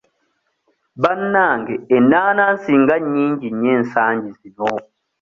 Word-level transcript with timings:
Bannange 1.01 1.73
enaanaansi 1.95 2.71
nga 2.81 2.95
nnyingi 3.01 3.47
nnyo 3.51 3.69
ensangi 3.77 4.29
zino? 4.39 4.69